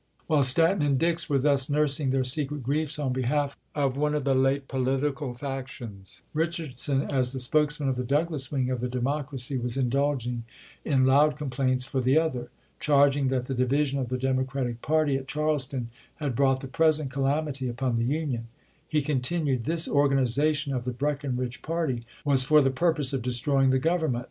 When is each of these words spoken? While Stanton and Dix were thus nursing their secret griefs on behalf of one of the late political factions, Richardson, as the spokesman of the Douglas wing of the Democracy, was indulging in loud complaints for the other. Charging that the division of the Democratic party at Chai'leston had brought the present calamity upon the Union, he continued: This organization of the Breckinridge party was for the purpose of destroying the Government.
While 0.25 0.41
Stanton 0.41 0.81
and 0.81 0.97
Dix 0.97 1.29
were 1.29 1.37
thus 1.37 1.69
nursing 1.69 2.09
their 2.09 2.23
secret 2.23 2.63
griefs 2.63 2.97
on 2.97 3.13
behalf 3.13 3.55
of 3.75 3.95
one 3.97 4.15
of 4.15 4.23
the 4.23 4.33
late 4.33 4.67
political 4.67 5.35
factions, 5.35 6.23
Richardson, 6.33 7.03
as 7.03 7.33
the 7.33 7.39
spokesman 7.39 7.87
of 7.87 7.97
the 7.97 8.03
Douglas 8.03 8.51
wing 8.51 8.71
of 8.71 8.79
the 8.79 8.87
Democracy, 8.89 9.59
was 9.59 9.77
indulging 9.77 10.43
in 10.83 11.05
loud 11.05 11.37
complaints 11.37 11.85
for 11.85 12.01
the 12.01 12.17
other. 12.17 12.49
Charging 12.79 13.27
that 13.27 13.45
the 13.45 13.53
division 13.53 13.99
of 13.99 14.09
the 14.09 14.17
Democratic 14.17 14.81
party 14.81 15.17
at 15.17 15.27
Chai'leston 15.27 15.89
had 16.15 16.35
brought 16.35 16.61
the 16.61 16.67
present 16.67 17.11
calamity 17.11 17.69
upon 17.69 17.95
the 17.95 18.03
Union, 18.03 18.47
he 18.87 19.03
continued: 19.03 19.65
This 19.65 19.87
organization 19.87 20.73
of 20.73 20.83
the 20.83 20.93
Breckinridge 20.93 21.61
party 21.61 22.07
was 22.25 22.43
for 22.43 22.59
the 22.59 22.71
purpose 22.71 23.13
of 23.13 23.21
destroying 23.21 23.69
the 23.69 23.77
Government. 23.77 24.19